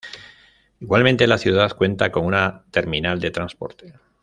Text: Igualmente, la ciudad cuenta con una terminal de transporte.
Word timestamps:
Igualmente, 0.79 1.27
la 1.27 1.37
ciudad 1.37 1.77
cuenta 1.77 2.11
con 2.11 2.25
una 2.25 2.65
terminal 2.71 3.19
de 3.19 3.29
transporte. 3.29 3.93